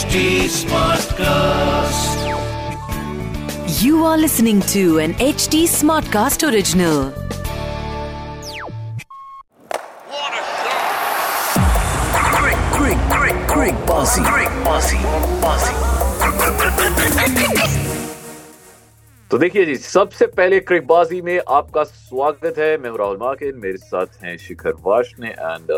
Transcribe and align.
HD 0.00 0.20
Smartcast. 0.48 2.20
You 3.82 4.04
are 4.04 4.16
listening 4.16 4.62
to 4.72 4.98
an 4.98 5.12
HD 5.14 5.64
Smartcast 5.72 6.44
original. 6.50 7.10
What 10.08 10.32
a 10.32 10.44
shot! 10.60 11.60
Quick, 12.38 12.62
quick, 12.78 12.98
quick, 13.10 13.38
quick, 13.46 13.76
bossy, 13.86 14.22
quick, 14.22 14.50
bossy, 14.64 15.02
bossy. 15.44 15.74
तो 19.30 19.38
देखिए 19.38 19.64
जी 19.64 19.76
सबसे 19.76 20.26
पहले 20.40 20.60
क्रिकबाजी 20.72 21.22
में 21.22 21.38
आपका 21.60 21.84
स्वागत 21.84 22.58
है 22.58 22.76
मैं 22.78 22.96
राहुल 22.98 23.16
मार्किन 23.20 23.60
मेरे 23.68 23.78
साथ 23.86 24.22
हैं 24.22 24.36
Shikhar 24.48 24.82
Washne 24.84 25.28
and 25.28 25.72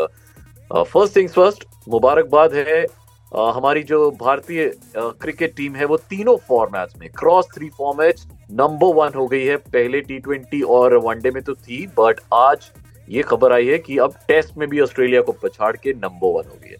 first 0.73 1.15
things 1.15 1.33
first 1.33 1.67
मुबारकबाद 1.89 2.53
है 2.53 2.83
uh, 2.85 2.91
हमारी 3.35 3.83
जो 3.83 4.09
भारतीय 4.19 4.71
क्रिकेट 4.97 5.55
टीम 5.57 5.75
है 5.75 5.85
वो 5.85 5.97
तीनों 6.09 6.35
फॉर्मेट्स 6.47 6.97
में 6.99 7.09
cross 7.09 7.47
three 7.55 7.69
format 7.77 8.19
number 8.51 8.93
one 8.95 9.11
हो 9.15 9.27
गई 9.27 9.43
है 9.45 9.55
पहले 9.57 10.01
टी 10.01 10.17
ट्वेंटी 10.19 10.61
और 10.71 10.95
वनडे 11.05 11.31
में 11.31 11.41
तो 11.43 11.53
थी 11.55 11.85
बट 11.99 12.19
आज 12.33 12.69
ये 13.09 13.21
खबर 13.23 13.53
आई 13.53 13.67
है 13.67 13.77
कि 13.77 13.97
अब 13.97 14.13
टेस्ट 14.27 14.57
में 14.57 14.67
भी 14.69 14.79
ऑस्ट्रेलिया 14.79 15.21
को 15.21 15.31
पछाड़ 15.43 15.75
के 15.77 15.93
नंबर 15.93 16.27
वन 16.29 16.49
हो 16.49 16.57
गई 16.63 16.69
है। 16.69 16.77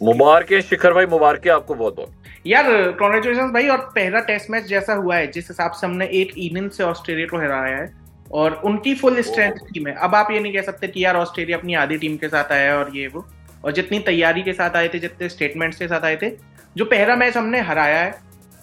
मुबारक 0.00 0.52
शिखर 0.62 0.92
भाई 0.92 1.06
मुबारक 1.06 1.48
आपको 1.48 1.74
बहुत 1.74 1.96
बहुत। 1.96 2.10
यार 2.46 2.66
कॉन्ग्रेचुलेशन 2.98 3.52
भाई 3.52 3.68
और 3.68 3.78
पहला 3.94 4.20
टेस्ट 4.22 4.50
मैच 4.50 4.64
जैसा 4.64 4.94
हुआ 4.94 5.16
है 5.16 5.26
जिस 5.32 5.48
हिसाब 5.50 5.72
से 5.72 5.86
हमने 5.86 6.06
एक 6.12 6.32
इनिंग 6.38 6.70
से 6.70 6.84
ऑस्ट्रेलिया 6.84 7.26
को 7.26 7.38
हराया 7.38 7.76
है 7.76 7.92
और 8.32 8.60
उनकी 8.64 8.94
फुल 8.94 9.20
स्ट्रेंथ 9.22 9.56
टीम 9.72 9.86
है। 9.86 9.94
अब 9.94 10.14
आप 10.14 10.30
ये 10.32 10.40
नहीं 10.40 10.52
कह 10.52 10.62
सकते 10.62 10.88
कि 10.88 11.04
यार 11.04 11.16
ऑस्ट्रेलिया 11.16 11.58
अपनी 11.58 11.74
आधी 11.76 11.98
टीम 11.98 12.16
के 12.16 12.28
साथ 12.28 12.52
आया 12.52 12.72
है 12.72 12.78
और 12.78 12.96
ये 12.96 13.06
वो। 13.06 13.24
और 13.66 13.72
जितनी 13.72 13.98
तैयारी 14.02 14.42
के 14.42 14.52
साथ 14.52 14.76
आए 14.76 14.88
थे 14.88 14.98
जितने 14.98 15.28
स्टेटमेंट्स 15.28 15.78
के 15.78 15.88
साथ 15.88 16.04
आए 16.04 16.16
थे 16.16 16.30
जो 16.76 16.84
पहला 16.86 17.16
मैच 17.16 17.36
हमने 17.36 17.60
हराया 17.62 17.98
है 17.98 18.10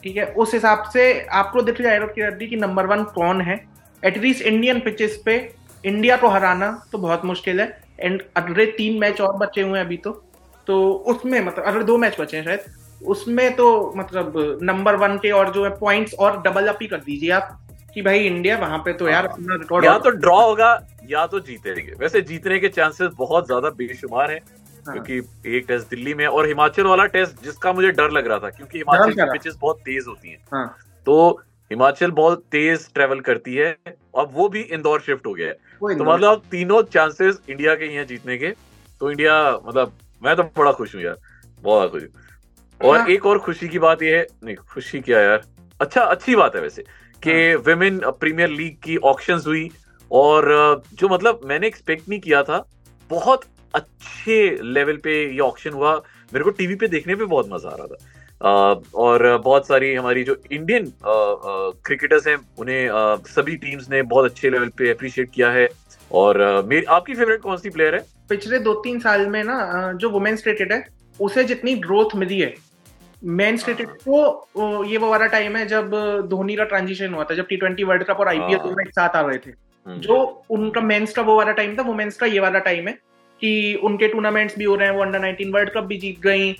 ठीक 0.03 0.17
है 0.17 0.25
उस 0.36 0.53
हिसाब 0.53 0.83
से 0.94 1.03
आपको 1.33 1.61
दिख 1.61 1.81
जाएगा 1.81 2.05
कि 2.08 2.22
रेड्डी 2.22 2.47
की 2.47 2.55
नंबर 2.58 2.86
वन 2.86 3.03
कौन 3.16 3.42
है? 3.42 3.55
एटलीस्ट 4.03 4.42
इंडियन 4.44 4.80
पिचेस 4.80 5.22
पे 5.25 5.36
इंडिया 5.83 6.17
को 6.17 6.27
हराना 6.30 6.69
तो 6.92 6.97
बहुत 6.97 7.25
मुश्किल 7.25 7.61
है। 7.61 7.67
एंड 8.00 8.22
अगले 8.38 8.66
तीन 8.73 9.00
मैच 9.00 9.22
और 9.22 9.36
बचे 9.38 9.61
हुए 9.61 9.77
हैं 9.80 9.86
अभी 9.86 9.97
तो। 9.97 10.11
तो 10.67 10.81
उसमें 11.08 11.39
मतलब 11.42 11.64
अगले 11.64 11.83
दो 11.83 11.97
मैच 11.97 12.20
बचे 12.20 12.38
हैं 12.38 12.44
शायद। 12.44 13.05
उसमें 13.08 13.55
तो 13.55 13.94
मतलब 13.97 14.33
नंबर 14.64 14.95
वन 14.95 15.17
के 15.17 15.31
और 15.31 15.52
जो 15.53 15.64
है 15.64 15.70
पॉइंट्स 15.80 16.14
और 16.16 16.42
डबल 16.42 16.67
अप 16.67 16.80
ही 16.81 16.88
कर 16.88 16.97
दीजिए 17.02 17.31
आप 17.31 17.59
कि 17.94 18.02
भाई 18.02 18.20
इंडिया 18.20 18.58
वहाँ 18.58 18.77
पे 18.86 18.94
तो 18.94 19.09
यार 19.09 19.25
अपना 19.25 19.55
रिकॉर्ड 19.55 19.86
या 19.86 19.97
तो 19.99 20.09
ड्रॉ 20.11 20.39
होगा 20.42 20.72
या 21.09 21.25
तो 21.27 21.39
जीतेंगे। 21.42 21.94
वैसे 21.99 22.22
जीतने 22.23 22.59
के 22.59 22.70
चांसेस 22.72 23.11
बहुत 23.17 23.45
ज़्यादा 23.45 23.70
बेशुमार 23.72 24.31
हैं 24.31 24.39
हाँ। 24.39 24.62
क्योंकि 24.86 25.17
एक 25.50 25.66
टेस्ट 25.67 25.89
दिल्ली 25.89 26.14
में 26.14 26.26
और 26.28 26.48
हिमाचल 26.48 26.84
वाला 26.84 27.06
टेस्ट 27.08 27.44
जिसका 27.44 27.73
मुझे 27.73 27.92
डर 27.92 28.12
लग 28.12 28.28
रहा 28.28 28.39
था 28.39 28.50
क्योंकि 28.50 28.78
हिमाचल 28.78 29.14
की। 29.14 29.31
पिचेस 29.31 29.58
बहुत 29.62 29.80
तेज 29.80 30.06
होती 30.08 30.30
हैं। 30.30 30.38
हाँ। 30.53 30.67
तो 31.06 31.30
हिमाचल 31.72 32.12
बहुत 32.12 32.44
तेज 32.52 32.88
ट्रेवल 32.94 33.20
करती 33.20 33.56
है 33.56 33.72
अब 34.17 34.30
वो 34.34 34.48
भी 34.50 34.61
इंदौर 34.61 35.02
शिफ्ट 35.02 35.26
हो 35.26 35.34
गया 35.34 35.48
है। 35.48 35.54
तो 35.98 36.04
मतलब 36.04 36.42
तीनों 36.52 36.81
चांसेस 36.94 37.39
इंडिया 37.50 37.76
के 37.76 37.86
ही 37.86 37.95
हैं 37.95 38.06
जीतने 38.08 38.38
के। 38.38 38.50
तो 39.02 39.11
इंडिया 39.11 39.36
मतलब 39.66 39.94
मैं 40.22 40.36
तो 40.36 40.44
बड़ा 40.58 40.72
खुश 40.72 40.95
हूँ 40.95 41.04
यार 41.04 41.17
बहुत 41.61 41.92
खुश 41.92 42.04
हूँ। 42.04 42.09
और 42.81 42.98
हाँ। 42.98 43.08
एक 43.08 43.26
और 43.26 43.39
खुशी 43.39 43.67
की 43.67 43.80
बात 43.80 44.04
यह 44.04 44.17
है 44.17 44.26
नहीं 44.44 44.56
खुशी 44.56 45.00
क्या 45.00 45.20
यार? 45.20 45.42
अच्छा 45.81 46.02
अच्छी 46.02 46.36
बात 46.36 46.56
है 46.56 46.61
वैसे 46.61 46.84
कि 47.23 47.56
विमेन 47.66 48.00
प्रीमियर 48.20 48.50
लीग 48.50 48.78
की 48.84 48.98
ऑक्शंस 49.06 49.48
हुई 49.48 49.70
और 50.11 50.84
जो 50.94 51.09
मतलब 51.09 51.42
मैंने 51.45 51.67
एक्सपेक्ट 51.67 52.09
नहीं 52.09 52.20
किया 52.20 52.42
था 52.44 52.66
बहुत 53.09 53.44
अच्छे 53.75 54.38
लेवल 54.63 54.97
पे 55.03 55.21
ये 55.23 55.39
ऑक्शन 55.41 55.73
हुआ। 55.73 55.95
मेरे 56.31 56.43
को 56.43 56.49
टीवी 56.52 56.75
पे 56.75 56.88
देखने 56.88 57.16
पे 57.16 57.25
बहुत 57.25 57.49
मज़ा 57.52 57.69
आ 57.69 57.75
रहा 57.75 57.88
था। 57.88 58.81
और 58.95 59.38
बहुत 59.38 59.67
सारी 59.67 59.93
हमारी 59.93 60.23
जो 60.23 60.35
इंडियन 60.52 60.91
क्रिकेटर्स 61.05 62.27
हैं 62.27 62.38
उन्हें 62.59 62.89
सभी 63.27 63.55
टीम्स 63.58 63.89
ने 63.89 64.02
बहुत 64.03 64.31
अच्छे 64.31 64.49
लेवल 64.49 64.70
पे 64.77 64.89
अप्रिशिएट 64.92 65.30
किया 65.33 65.52
है। 65.52 65.67
और 66.11 66.42
मेरी 66.67 66.83
आपकी 66.92 67.14
फेवरेट 67.14 67.42
कौन 67.42 67.58
सी 67.58 67.70
प्लेयर 67.70 67.95
है? 67.95 68.05
पिछले 68.30 68.59
दो 68.59 68.73
तीन 68.81 68.99
साल 68.99 69.25
में 69.27 69.43
ना 69.43 69.92
जो 69.95 70.09
वुमेन्स 70.09 70.43
क्रिकेट 70.43 70.71
है 70.71 70.86
उसे 71.19 71.43
जितनी 71.43 71.75
ग्रोथ 71.80 72.15
मिली 72.15 72.39
है 72.39 72.53
मेंस 73.21 73.64
क्रिकेट 73.64 73.89
को 74.08 74.83
ये 74.86 74.98
वो 74.98 75.09
वाला 75.09 75.25
टाइम 75.27 75.55
है 75.55 75.65
जब 75.67 75.92
धोनी 76.30 76.55
का 76.55 76.64
ट्रांजिशन 76.64 77.14
हुआ 77.14 77.23
था 77.23 77.36
जब 77.36 77.48
टी 77.48 77.58
ट्वेंटी 77.58 77.83
वर्ल्ड 77.83 78.03
कप 78.03 78.19
और 78.19 78.27
आईपीएल 78.27 78.58
हाँ। 78.58 78.67
दोनों 78.67 78.81
एक 78.81 78.92
साथ 78.92 79.15
आ 79.15 79.21
रहे 79.21 79.37
थे। 79.37 79.52
हम्म। 79.86 79.99
जो 79.99 80.17
उनका 80.49 80.81
मेंस 80.81 81.14
का 81.14 81.21
वो 81.21 81.36
वाला 81.37 81.52
टाइम 81.52 81.77
था 81.77 81.81
वुमेन्स 81.83 82.17
का 82.17 82.25
ये 82.25 82.39
वाला 82.39 82.59
टाइम 82.61 82.87
है 82.87 82.98
कि 83.43 83.52
उनके 83.83 84.08
टूर्नामेंट्स 84.08 84.58
भी 84.58 84.64
हो 84.64 84.76
रहे 84.76 84.87
हैं 84.87 84.95
वो 84.95 85.02
अंडर 85.04 85.20
19 85.20 85.54
वर्ल्ड 85.54 85.70
कप 85.70 85.83
भी 85.83 85.98
जीत 85.98 86.20
गई। 86.21 86.52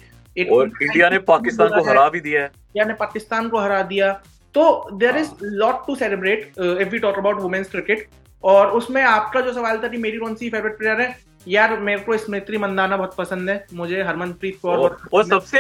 और 0.52 0.72
इंडिया 0.82 1.10
ने 1.10 1.18
पाकिस्तान 1.28 1.70
को 1.70 1.84
हरा 1.90 2.08
भी 2.10 2.20
दिया 2.20 2.42
है। 2.42 2.48
इंडिया 2.48 2.86
ने 2.86 2.94
पाकिस्तान 2.94 3.50
को 3.50 3.60
हरा 3.60 3.82
दिया। 3.84 4.12
तो 4.56 4.64
there 4.94 5.18
is 5.18 5.30
lot 5.44 5.86
to 5.88 5.96
celebrate 5.96 6.52
if 6.60 6.90
we 6.90 7.00
talk 7.00 7.18
about 7.18 7.40
women's 7.42 7.70
cricket 7.70 8.08
और 8.44 8.72
उसमें 8.72 9.02
आपका 9.02 9.42
जो 9.42 9.54
सवाल 9.54 9.78
था 9.84 9.88
कि 9.88 9.98
मेरी 9.98 10.18
कौन 10.18 10.36
सी 10.36 10.50
फेवरेट 10.50 10.78
प्लेयर 10.78 11.02
है 11.02 11.16
यार 11.48 11.78
मेरे 11.80 12.00
को 12.00 12.18
स्मृति 12.18 12.58
मंदाना 12.58 12.98
बहुत 12.98 13.16
पसंद 13.18 13.50
है। 13.50 13.66
मुझे 13.74 14.02
हरमनप्रीत 14.04 14.58
कौर 14.62 14.78
और, 14.78 14.98
और 15.14 15.24
सबसे 15.26 15.60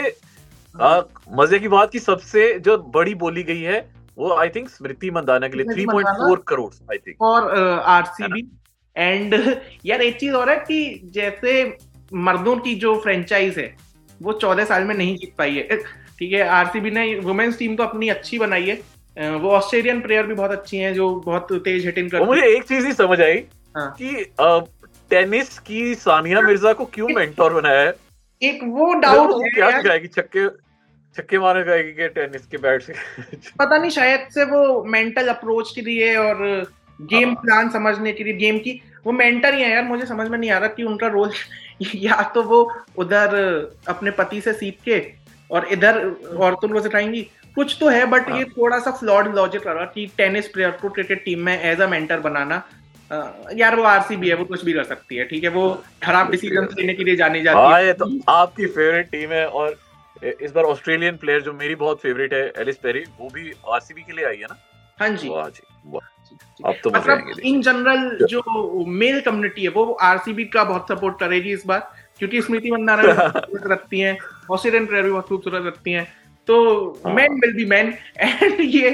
अ, 0.75 1.01
मज़े 1.31 1.59
की 1.59 1.67
बात 1.67 1.91
की 1.91 2.00
सबसे 2.00 2.59
जो 2.59 2.78
बड़ी 2.95 3.13
बोली 3.16 3.44
गई 3.44 3.61
है 3.61 3.79
वो 4.17 4.34
आई 4.34 4.50
थिंक 4.50 4.69
स्मृति 4.69 5.09
मंदाना 5.11 5.47
के 5.47 5.57
लिए 5.57 5.63
स्मृति 5.63 5.81
3.4 5.81 5.95
मंदाना। 5.95 6.35
करोड़ 6.47 6.72
आई 6.91 6.97
थिंक 6.97 7.22
और 7.22 7.50
आरसीबी 7.95 8.41
एंड 8.95 9.33
यार 9.85 10.01
एक 10.01 10.19
चीज़ 10.19 10.33
और 10.33 10.49
है 10.49 10.55
कि 10.57 11.01
जैसे 11.13 11.63
मर्दों 12.13 12.55
की 12.57 12.75
जो 12.75 12.95
फ्रेंचाइज 13.01 13.57
है 13.59 13.75
वो 14.21 14.33
चौदह 14.33 14.65
साल 14.65 14.83
में 14.83 14.95
नहीं 14.95 15.15
जीत 15.17 15.33
पाई 15.37 15.55
है। 15.55 15.77
ठीक 16.19 16.33
है 16.33 16.47
आरसीबी 16.49 16.91
ने 16.91 17.03
वुमेन्स 17.19 17.57
टीम 17.59 17.75
तो 17.75 17.83
अपनी 17.83 18.09
अच्छी 18.09 18.39
बनाई 18.39 18.65
है। 18.65 19.31
वो 19.37 19.49
ऑस्ट्रेलियन 19.51 19.99
प्लेयर 20.01 20.25
भी 20.25 20.33
बहुत 20.33 20.51
अच्छी 20.51 20.77
हैं 20.77 20.93
जो 20.93 21.09
बहुत 21.15 21.51
तेज 21.63 21.85
हिटिंग 21.85 22.09
करती 22.11 22.25
मुझे 22.25 22.45
एक 22.47 22.63
चीज़ 22.63 22.85
ही 22.85 22.93
समझ 22.93 23.19
आई 23.21 23.43
हाँ। 23.75 23.89
कि 24.01 24.25
टेनिस 25.11 25.57
की 25.59 25.93
सानिया 25.95 26.41
मिर्ज़ा 26.41 26.73
को 26.73 26.85
क्यों 26.85 27.07
मेंटोर 27.07 27.53
बनाया 27.53 27.81
है? 27.81 27.93
एक 28.41 28.59
वो 28.63 28.93
डाउट 28.99 29.43
है 29.43 29.49
क्या 29.49 29.69
सिखाएगी 29.77 30.07
छक्के 30.07 30.47
छक्के 31.17 31.37
का 31.37 31.81
कि 31.81 32.07
टेनिस 32.09 32.45
के 32.45 32.57
बैट 32.57 32.81
से 32.81 32.93
पता 33.59 33.77
नहीं 33.77 33.91
शायद 33.91 34.27
से 34.31 34.43
वो 34.45 34.83
मेंटल 34.83 35.27
अप्रोच 35.27 35.71
के 35.75 35.81
लिए 35.81 36.15
और 36.15 36.41
गेम। 36.99 37.33
प्लान 37.35 37.69
समझने 37.69 38.13
के 38.13 38.23
लिए 38.23 38.33
गेम 38.33 38.57
की 38.59 38.79
वो 39.05 39.11
मेंटर 39.11 39.53
ही 39.53 39.61
है 39.61 39.69
यार 39.71 39.83
मुझे 39.83 40.05
समझ 40.05 40.27
में 40.29 40.37
नहीं 40.37 40.49
आ 40.51 40.57
रहा 40.57 40.67
कि 40.69 40.83
उनका 40.83 41.07
रोल 41.07 41.31
या 41.95 42.21
तो 42.35 42.43
वो 42.43 42.61
उधर 42.97 43.35
अपने 43.87 44.11
पति 44.11 44.41
से 44.41 44.53
सीख 44.53 44.77
के 44.85 44.99
और 45.49 45.67
इधर 45.71 45.97
औरतों 46.37 46.69
को 46.69 46.81
सिखाएँगी। 46.81 47.21
कुछ 47.55 47.75
तो 47.79 47.89
है 47.89 48.05
बट। 48.05 48.29
ये 48.29 48.43
थोड़ा 48.57 48.79
सा 48.79 48.91
फ्लॉड 48.91 49.35
लॉजिक 49.35 49.67
लगा 49.67 49.83
कि 49.85 50.05
टेनिस 50.17 50.47
प्लेयर 50.47 50.71
को 50.81 50.89
क्रिकेट 50.89 51.23
टीम 51.25 51.39
में 51.45 51.59
एज 51.61 51.81
अ 51.81 51.87
मेंटर 51.87 52.19
बनाना 52.19 52.61
यार 53.57 53.75
वो 53.75 53.83
आरसीबी 53.83 54.29
है 54.29 54.35
वो 54.35 54.45
कुछ 54.45 54.63
भी 54.65 54.73
कर 54.73 54.83
सकती 54.83 55.15
है 55.15 55.25
ठीक 55.25 55.43
है? 55.43 55.49
वो 55.49 55.83
खराब 56.03 56.31
डिसीज़न 56.31 56.67
लेने 56.77 56.93
के 56.93 57.03
लिए 57.03 57.15
जानी 57.15 57.41
जाती 57.41 57.59
हाँ 57.59 57.79
है। 57.79 57.85
ये 57.85 57.93
तो 57.93 58.09
आपकी 58.29 58.65
फेवरेट 58.67 59.09
टीम 59.11 59.31
है 59.31 59.45
और 59.47 59.75
इस 60.41 60.51
बार 60.51 60.63
ऑस्ट्रेलियन 60.65 61.17
प्लेयर 61.17 61.41
जो 61.41 61.53
मेरी 61.53 61.75
बहुत 61.75 62.01
फेवरेट 62.01 62.33
है 62.33 62.41
एलिस 62.57 62.77
पेरी 62.77 63.03
वो 63.19 63.29
भी 63.33 63.51
आरसीबी 63.69 64.01
के 64.01 64.13
लिए 64.13 64.25
आई 64.25 64.37
है 64.37 64.45
ना? 64.45 64.57
हाँ 64.99 65.09
जी। 65.09 65.29
वाह 65.29 65.49
जी 65.49 65.63
वाह। 65.85 66.09
अब 66.66 66.75
तो 66.83 66.89
मतलब 66.89 67.39
इन 67.44 67.61
जनरल 67.61 68.25
जो 68.25 68.41
मेल 68.88 69.19
कम्युनिटी 69.21 69.61
है 69.61 69.69
वो 69.69 69.91
आरसीबी 70.01 70.45
का 70.45 70.63
बहुत 70.63 70.88
सपोर्ट 70.91 71.19
करेगी 71.19 71.53
इस 71.53 71.63
बार 71.66 71.91
क्योंकि 72.19 72.41
स्मृति 72.41 72.71
मंदाना 72.71 73.03
रखती 73.73 73.99
हैं 73.99 74.17
ऑस्ट्रेलियन 74.51 74.85
प्लेयर 74.85 75.05
भी 75.05 75.11
बहुत 75.11 75.27
खूबसूरत 75.27 75.66
रखती 75.66 75.91
हैं। 75.91 76.07
तो। 76.47 76.55
Man 77.07 77.39
will 77.39 77.53
be 77.55 77.66
man 77.66 77.93
and 78.19 78.61
ये 78.61 78.89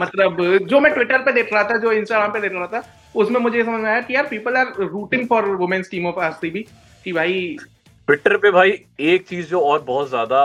मतलब 0.00 0.42
जो 0.68 0.80
मैं 0.80 0.92
ट्विटर 0.94 1.18
पे 1.18 1.32
देख 1.32 1.52
रहा 1.52 1.62
था 1.64 1.78
जो 1.78 1.92
इंस्टाग्राम 1.92 2.32
पे 2.32 2.40
देख 2.40 2.52
रहा 2.52 2.66
था 2.66 2.82
उसमें 3.16 3.40
मुझे 3.40 3.58
ये 3.58 3.64
समझ 3.64 3.80
में 3.80 3.90
आया 3.90 4.00
कि 4.00 4.14
यार 4.14 4.26
people 4.26 4.56
are 4.56 4.72
rooting 4.78 5.26
for 5.28 5.48
women's 5.56 5.90
team 5.90 6.06
of 6.06 6.20
RCB 6.20 6.64
कि 7.04 7.12
भाई 7.12 7.56
ट्विटर 8.08 8.36
पे 8.36 8.50
भाई 8.50 8.78
एक 9.00 9.26
चीज़ 9.28 9.46
जो 9.46 9.60
और 9.60 9.82
बहुत 9.82 10.08
ज़्यादा 10.08 10.44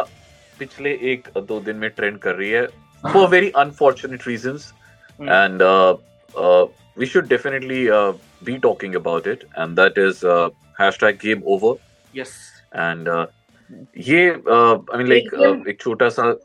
पिछले 0.59 0.99
एक 1.11 1.27
दो 1.37 1.59
दिन 1.59 1.75
में 1.75 1.89
ट्रेंड 1.89 2.19
कर 2.19 2.35
रही 2.35 2.49
है 2.49 2.65
for 3.03 3.27
very 3.27 3.49
unfortunate 3.55 4.27
reasons 4.27 4.73
Hmm. 5.19 5.29
Uh, 6.35 6.43
uh, 6.43 6.67
we 6.99 7.05
should 7.05 7.27
definitely 7.27 7.81
uh, 7.99 8.13
be 8.43 8.59
talking 8.65 8.95
about 8.95 9.27
it. 9.27 9.43
And 9.57 9.77
that 9.77 9.97
is 9.97 10.23
uh, 10.23 10.49
hashtag 10.81 11.19
game 11.25 11.43
over. 11.47 11.75
Yes 12.15 12.63
and 12.75 13.07
uh, 13.07 13.25
ये 13.97 14.29
आई 14.29 14.97
मीन 14.97 15.07
लाइक 15.07 15.23
एक 15.23 15.39
game- 15.39 15.67
एक 15.67 15.79
छोटा 15.81 16.09
सा 16.09 16.39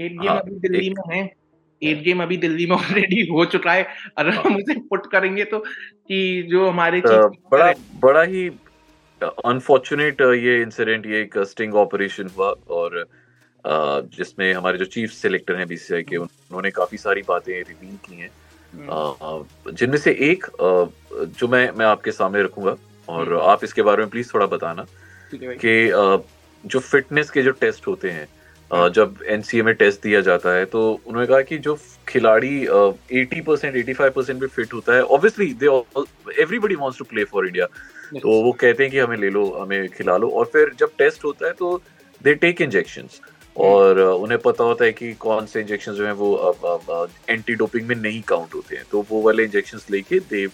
एट 0.00 0.12
गेम 0.12 0.30
हाँ, 0.30 0.40
अभी 0.40 0.52
दिल्ली 0.52 0.86
एक- 0.86 1.08
में 1.08 1.16
है। 1.16 1.34
एट 1.82 2.02
गेम 2.02 2.22
अभी 2.22 2.36
दिल्ली 2.36 2.66
में 2.66 2.76
ऑलरेडी 2.76 3.26
हो 3.26 3.44
चुका 3.44 3.72
है। 3.72 3.86
अगर 4.18 4.30
हम 4.30 4.56
उसे 4.56 4.78
पुट 4.78 5.10
करेंगे 5.10 5.44
तो 5.44 5.58
कि 6.08 6.42
जो 6.42 6.70
हमारे 6.70 7.00
uh, 7.00 7.32
बड़ा 7.52 7.66
है, 7.66 7.74
बड़ा 8.00 8.22
ही 8.22 8.48
अनफॉर्चुनेट 9.22 10.20
ये 10.20 10.62
इंसिडेंट 10.62 11.06
ये 11.06 11.20
एक 11.22 11.38
स्टिंग 11.38 11.74
ऑपरेशन 11.74 12.30
हुआ। 12.38 12.54
और 12.68 13.08
uh, 13.66 14.16
जिसमें 14.16 14.54
हमारे 14.54 14.78
जो 14.78 14.84
चीफ 14.84 15.10
सेलेक्टर 15.10 15.56
हैं 15.56 15.68
बीसीआई 15.68 16.02
के 16.02 16.16
उन्होंने 16.16 16.70
काफ़ी 16.70 16.98
सारी 16.98 17.22
बातें 17.28 17.52
रिवील 17.52 17.96
की 17.96 18.16
हैं। 18.16 18.28
अ, 18.28 18.51
जिनमें 18.74 19.98
से 19.98 20.10
एक 20.22 20.46
जो 21.38 21.48
मैं 21.48 21.70
मैं 21.70 21.86
आपके 21.86 22.12
सामने 22.12 22.42
रखूँगा 22.42 22.76
और 23.08 23.34
आप 23.42 23.64
इसके 23.64 23.82
बारे 23.82 24.02
में 24.02 24.10
प्लीज़ 24.10 24.32
थोड़ा 24.34 24.46
बताना 24.46 24.86
है 25.32 25.56
कि 25.56 25.90
जो 26.64 26.80
फिटनेस 26.80 27.30
के 27.30 27.42
जो 27.42 27.50
टेस्ट 27.60 27.86
होते 27.86 28.10
हैं 28.10 28.28
जब 28.92 29.16
एनसीए 29.28 29.62
में 29.62 29.74
टेस्ट 29.74 30.02
दिया 30.02 30.20
जाता 30.20 30.52
है 30.52 30.64
तो 30.64 30.82
उन्होंने 31.06 31.26
कहा 31.26 31.40
कि 31.40 31.58
जो 31.58 31.78
खिलाड़ी 32.08 32.54
eighty 33.12 33.40
percent 33.40 33.76
eighty 33.76 33.92
five 33.92 34.12
percent 34.12 34.40
भी 34.40 34.46
फिट 34.46 34.72
होता 34.74 34.94
है 34.94 35.02
obviously 35.02 35.52
they 35.54 35.66
everybody 36.42 36.74
wants 36.74 36.98
to 36.98 37.04
play 37.04 37.24
for 37.24 37.46
India 37.46 37.66
तो 38.14 38.40
वो 38.42 38.52
कहते 38.52 38.82
हैं 38.82 38.90
कि 38.92 38.98
हमें 38.98 39.16
ले 39.16 39.30
लो 39.30 39.44
हमें 39.52 39.88
खिला 39.88 40.16
लो 40.16 40.28
और 40.30 40.44
फिर 40.44 40.72
जब 40.78 40.90
टेस्ट 40.98 41.24
होता 41.24 41.46
है 41.46 41.52
तो 41.52 41.80
दे 42.20 42.34
टेक 42.36 42.60
इंजेक्शंस 42.60 43.20
और 43.56 43.98
उन्हें 43.98 44.38
पता 44.40 44.64
होता 44.64 44.84
है 44.84 44.92
कि 44.92 45.12
कौन 45.20 45.46
से 45.46 45.60
इंजेक्शन 45.60 45.92
जो 45.92 46.04
हैं 46.06 46.12
वो 46.12 47.08
एंटी 47.28 47.54
डोपिंग 47.54 47.86
में 47.88 47.94
नहीं 47.96 48.22
काउंट 48.28 48.54
होते 48.54 48.76
हैं। 48.76 48.84
तो 48.90 49.04
वो 49.10 49.20
वाले 49.22 49.44
इंजेक्शंस 49.44 49.86
लेके 49.90 50.18
they 50.30 50.46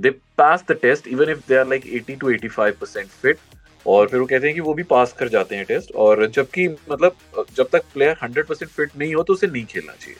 they 0.00 0.10
pass 0.38 0.64
the 0.68 0.72
test 0.82 1.08
even 1.08 1.30
if 1.30 1.38
they 1.48 1.56
are 1.56 1.68
like 1.68 1.84
80 1.96 2.18
to 2.20 2.30
85 2.32 2.72
percent 2.72 3.08
fit 3.22 3.38
और 3.86 4.06
फिर 4.08 4.20
वो 4.20 4.26
कहते 4.26 4.46
हैं 4.46 4.54
कि 4.54 4.60
वो 4.60 4.74
भी 4.74 4.82
पास 4.90 5.12
कर 5.12 5.28
जाते 5.28 5.56
हैं 5.56 5.64
टेस्ट 5.64 5.92
और 5.94 6.26
जबकि 6.26 6.68
मतलब 6.90 7.46
जब 7.56 7.68
तक 7.72 7.84
प्लेयर 7.94 8.16
100 8.22 8.46
परसेंट 8.48 8.70
फिट 8.70 8.96
नहीं 8.98 9.14
हो 9.14 9.22
तो 9.22 9.32
उसे 9.32 9.46
नहीं 9.46 9.64
खेलना 9.64 9.92
चाहिए। 9.92 10.18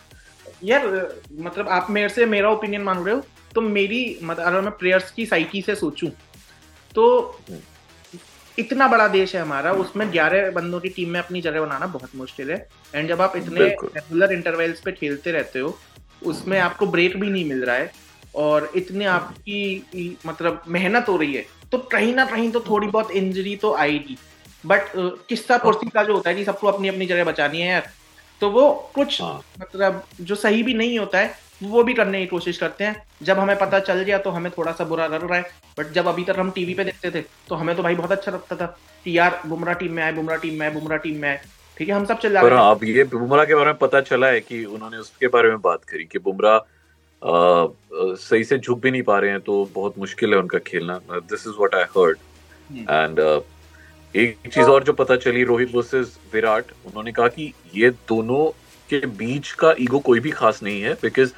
यार 0.65 0.87
मतलब 1.33 1.69
आप 1.69 1.91
मेरे 1.91 2.09
से 2.09 2.27
मेरा 2.27 2.51
ओपिनियन 2.51 2.83
मान 2.83 3.05
रहे 3.05 3.15
हो 3.15 3.23
तो 3.55 3.61
मेरी 3.61 4.19
मतलब 4.23 4.45
अगर 4.45 4.61
मैं 4.61 4.71
प्लेयर्स 4.79 5.11
की 5.11 5.27
साइकी 5.27 5.63
से 5.63 5.75
सोचूं 5.75 6.09
तो 6.95 7.05
इतना 8.59 8.87
बड़ा 8.89 9.07
देश 9.09 9.35
है 9.35 9.41
हमारा 9.43 9.73
उसमें 9.75 10.11
ग्यारह 10.13 10.51
बंदों 10.51 10.81
की 10.81 10.89
टीम 10.89 11.09
में 11.11 11.21
अपनी 11.21 11.41
जगह 11.41 11.61
बनाना 11.61 11.87
बहुत 11.89 12.11
मुश्किल 12.17 12.51
है। 12.51 12.57
एंड 12.95 13.09
जब 13.09 13.21
आप 13.23 13.37
इतने 13.37 13.65
रेगुलर 13.65 14.33
इंटरवल्स 14.33 14.81
पे 14.81 14.93
खेलते 14.93 15.33
रहते 15.33 15.59
हो 15.59 15.79
उसमें 16.23 16.59
आपको 16.61 16.87
ब्रेक 16.87 17.19
भी 17.21 17.31
नहीं 17.31 17.45
मिल 17.45 17.65
रहा 17.65 17.77
है। 17.77 17.93
और 18.35 18.71
इतने 18.77 19.05
आपकी 19.07 20.17
मतलब 20.27 20.63
मेहनत 20.69 21.09
हो 21.09 21.17
रही 21.17 21.35
है 21.35 21.45
तो 21.73 21.79
कहीं 21.93 22.15
ना 22.15 22.25
कहीं 22.27 22.51
तो 22.51 22.61
थोड़ी 22.61 22.87
बहुत 22.87 23.11
इंजरी 23.13 23.57
तो 23.57 23.73
आएगी। 23.77 24.17
बट 24.65 24.89
किस्सा 25.29 25.59
कुर्सी 25.59 25.89
का 25.89 26.03
जो 26.05 26.15
होता 26.15 26.31
है 26.31 26.37
कि 26.37 26.45
सबको 26.45 26.67
अपनी 26.67 26.89
अपनी 26.89 27.07
जगह 27.07 27.25
बचानी 27.25 27.61
है 27.61 27.69
यार 27.69 27.91
तो 28.41 28.51
वो 28.51 28.71
कुछ 28.95 29.21
हाँ। 29.23 29.41
मतलब 29.61 30.03
जो 30.21 30.35
सही 30.35 30.63
भी 30.63 30.75
नहीं 30.75 30.99
होता 30.99 31.19
है 31.19 31.44
वो 31.63 31.83
भी 31.85 31.95
करने 31.95 32.21
की 32.21 32.27
कोशिश 32.27 32.59
करते 32.59 32.85
हैं। 32.85 33.03
जब 33.23 33.39
हमें 33.39 33.57
पता 33.59 33.79
चल 33.81 34.03
गया 34.03 34.19
तो 34.19 34.31
हमें 34.31 34.51
थोड़ा 34.53 34.73
सा 34.73 34.85
बुरा 34.85 35.07
लग 35.07 35.25
रहा 35.25 35.39
है। 35.39 35.51
बट 35.79 35.93
जब 35.93 36.07
अभी 36.09 36.25
तक 36.25 36.39
हम 36.39 36.51
टीवी 36.51 36.75
पे 36.75 36.85
देखते 36.85 37.11
थे 37.11 37.23
तो 37.49 37.55
हमें 37.55 37.75
तो 37.77 37.83
भाई 37.83 37.95
बहुत 37.95 38.13
अच्छा 38.13 38.33
लगता 38.33 38.57
था 38.57 38.67
कि 39.07 39.17
यार 39.19 39.41
बुमराह 39.47 39.75
टीम 39.75 39.93
में 39.93 40.03
आए 40.03 40.13
बुमराह 40.13 40.39
टीम 40.39 40.59
में 40.59 40.67
आए 40.67 40.73
बुमराह 40.75 40.99
टीम 40.99 41.17
में 41.21 41.29
आए। 41.29 41.41
ठीक 41.77 41.89
है 41.89 41.95
हम 41.95 42.05
सब 42.05 42.19
चिल्ला 42.19 42.41
रहे 42.41 42.59
हाँ, 42.59 42.71
अब 42.75 42.85
ये 42.85 43.05
बुमराह 43.05 43.45
के 43.45 43.55
बारे 43.55 43.67
में 43.67 43.79
पता 43.79 44.01
चला 44.01 44.27
है 44.27 44.41
कि 44.41 44.65
उन्होंने 44.65 44.97
उसके 44.97 45.29
बारे 45.29 45.49
में 45.49 45.61
बात 45.61 45.85
करी 45.85 46.05
कि 46.05 46.19
बुमराह 46.19 46.57
अ, 46.57 47.69
सही 48.21 48.45
से 48.45 48.59
झुक 48.59 48.81
भी 48.81 48.91
नहीं 48.91 49.03
पा 49.03 49.19
रहे 49.19 49.31
हैं 49.31 49.41
तो 49.41 49.65
बहुत 49.75 49.99
मुश्किल 49.99 50.33
है 50.33 50.39
उनका 50.39 50.59
खेलना। 50.67 50.99
This 51.11 51.47
is 51.47 51.55
what 51.59 51.75
I 51.75 51.85
heard. 51.97 52.19
And 52.91 53.19
एक 54.15 54.37
चीज़ 54.55 54.69
और 54.71 54.85
जो 54.85 54.93
पता 54.93 55.17
चली 55.17 55.45
रोहित 55.45 55.75
वर्सेस 55.75 56.19
विराट 56.35 56.65
उन्होंने 56.87 57.13
कहा 57.13 57.29
कि 57.29 57.53
ये 57.75 57.91
दोनों 58.09 58.43
के 58.91 59.07
बीच 59.07 59.51
का 59.53 59.75
ईगो 59.81 59.99
कोई 59.99 60.21
भी 60.21 60.31
खास 60.31 60.63
नहीं 60.63 60.81
है 60.83 60.95
because 61.03 61.33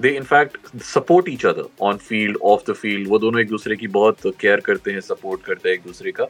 they 0.00 0.08
in fact 0.16 0.82
support 0.82 1.28
each 1.28 1.46
other 1.46 1.68
on 1.80 1.96
field 1.96 2.36
off 2.42 2.70
the 2.70 2.74
field 2.74 3.08
वो 3.08 3.18
दोनों 3.18 3.40
एक 3.40 3.48
दूसरे 3.48 3.76
की 3.76 3.86
बहुत 3.96 4.18
केयर 4.40 4.60
करते 4.60 4.92
हैं 4.92 5.00
सपोर्ट 5.00 5.44
करते 5.44 5.68
हैं 5.68 5.76
एक 5.76 5.82
दूसरे 5.82 6.12
का 6.12 6.26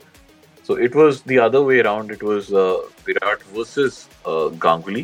the 0.68 1.38
other 1.38 1.60
way 1.62 1.78
around. 1.80 2.10
It 2.10 2.22
was 2.22 2.46
uh, 2.50 2.76
Virat 3.06 3.42
versus 3.56 3.96
uh, 4.26 4.48
Ganguly, 4.64 5.02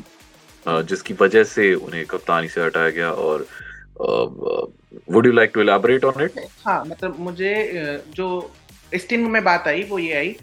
uh, 0.67 0.83
जिसकी 0.83 1.15
वजह 1.15 1.45
से 1.45 1.75
उन्हें 1.75 2.05
कप्तानी 2.07 2.49
से 2.49 2.63
हटाया 2.65 2.91
गया 2.91 3.11
और 3.25 3.47
would 5.11 5.27
you 5.27 5.33
like 5.33 5.51
to 5.55 5.65
elaborate 5.65 6.07
on 6.13 6.23
it? 6.27 6.39
हाँ 6.65 6.85
मतलब 6.85 7.19
मुझे 7.21 7.53
अ, 7.55 7.99
जो 8.15 8.51
स्टिंग 8.95 9.27
में 9.27 9.43
बात 9.45 9.69
आई 9.69 9.83
वो 9.83 9.99
ये 9.99 10.13
आई 10.13 10.37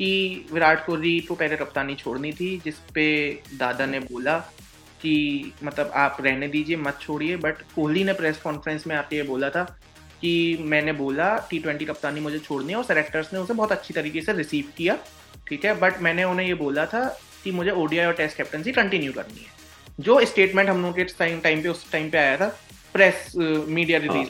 कि 0.00 0.46
विराट 0.52 0.84
कोहली 0.86 1.18
को 1.20 1.34
पहले 1.34 1.56
कप्तानी 1.56 1.94
छोड़नी 1.94 2.32
थी 2.32 2.46
जिसपे 2.64 3.08
दादा 3.58 3.86
ने 3.86 3.98
बोला 4.00 4.38
कि 5.02 5.12
मतलब 5.64 5.90
आप 5.94 6.16
रहने 6.20 6.48
दीजिए 6.48 6.76
मत 6.76 6.98
छोड़िए 7.00 7.36
बट 7.36 7.60
कोहली 7.74 8.04
ने 8.04 8.12
प्रेस 8.12 8.40
कॉन्फ्रेंस 8.42 8.86
में 8.86 8.94
आके 8.96 9.16
ये 9.16 9.22
बोला 9.22 9.50
था 9.50 9.64
कि 10.20 10.32
मैंने 10.60 10.92
बोला 10.92 11.28
टी 11.50 11.58
ट्वेंटी 11.58 11.84
कप्तानी 11.84 12.20
मुझे 12.20 12.38
छोड़नी 12.38 12.72
है 12.72 12.78
और 12.78 12.84
सेलेक्टर्स 12.84 13.32
ने 13.32 13.38
उसे 13.38 13.54
बहुत 13.54 13.72
अच्छी 13.72 13.94
तरीके 13.94 14.20
से 14.20 14.32
रिसीव 14.32 14.72
किया 14.76 14.98
ठीक 15.48 15.64
है? 15.64 15.74
बट 15.80 16.00
मैंने 16.02 16.24
उन्हें 16.24 16.46
ये 16.46 16.54
बोला 16.54 16.86
था 16.86 17.04
कि 17.44 17.50
मुझे 17.52 17.70
ओडीआई 17.72 18.06
और 18.06 18.12
टेस्ट 18.12 18.36
कैप्टनसी 18.36 18.72
कंटिन्यू 18.72 19.12
करनी 19.12 19.40
है। 19.40 19.58
जो 20.00 20.20
स्टेटमेंट 20.26 20.68
हम 20.68 20.82
लोग 20.82 20.96
के 20.96 21.04
टाइम 21.04 21.40
टाइम 21.40 21.62
पे 21.62 21.68
उस 21.68 21.90
टाइम 21.92 22.10
पे 22.10 22.18
आया 22.18 22.36
था 22.36 22.48
press 22.94 23.32
media 23.36 23.98
release 23.98 24.28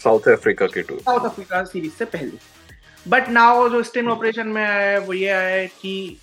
South 0.00 0.28
Africa 0.28 0.66
के 0.66 0.82
टूर 0.82 1.00
साउथ 1.00 1.30
अफ्रीका 1.30 1.62
सीरीज़ 1.64 1.92
से 1.92 2.04
पहले। 2.06 2.38
बट 3.08 3.28
नाउ 3.28 3.68
जो 3.68 3.82
स्टिन 3.82 4.08
ऑपरेशन 4.08 4.48
में 4.48 4.62
आया 4.62 4.90
है 4.90 4.98
वो 4.98 5.12
ये 5.12 5.28
आया 5.28 5.48
है 5.48 5.66
कि 5.66 6.18